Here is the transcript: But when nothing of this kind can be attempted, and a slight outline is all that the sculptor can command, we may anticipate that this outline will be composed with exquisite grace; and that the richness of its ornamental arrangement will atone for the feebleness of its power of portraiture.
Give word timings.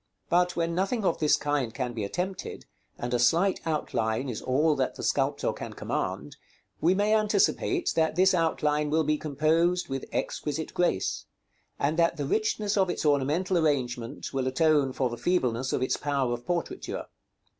But 0.29 0.55
when 0.55 0.73
nothing 0.73 1.05
of 1.05 1.19
this 1.19 1.37
kind 1.37 1.71
can 1.71 1.93
be 1.93 2.03
attempted, 2.03 2.65
and 2.97 3.13
a 3.13 3.19
slight 3.19 3.59
outline 3.67 4.29
is 4.29 4.41
all 4.41 4.75
that 4.77 4.95
the 4.95 5.03
sculptor 5.03 5.53
can 5.53 5.73
command, 5.73 6.37
we 6.79 6.95
may 6.95 7.13
anticipate 7.13 7.93
that 7.95 8.15
this 8.15 8.33
outline 8.33 8.89
will 8.89 9.03
be 9.03 9.19
composed 9.19 9.89
with 9.89 10.05
exquisite 10.11 10.73
grace; 10.73 11.25
and 11.77 11.99
that 11.99 12.17
the 12.17 12.25
richness 12.25 12.77
of 12.77 12.89
its 12.89 13.05
ornamental 13.05 13.59
arrangement 13.59 14.33
will 14.33 14.47
atone 14.47 14.91
for 14.91 15.07
the 15.07 15.17
feebleness 15.17 15.71
of 15.71 15.83
its 15.83 15.97
power 15.97 16.33
of 16.33 16.47
portraiture. 16.47 17.05